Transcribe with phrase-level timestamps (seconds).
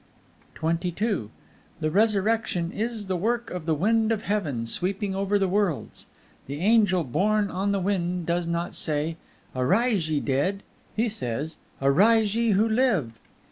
[0.59, 1.29] XXII
[1.79, 6.07] The Resurrection is the work of the Wind of Heaven sweeping over the worlds.
[6.47, 9.17] The angel borne on the Wind does not say:
[9.55, 10.63] "Arise, ye dead";
[10.95, 13.19] he says, "Arise, ye who live!"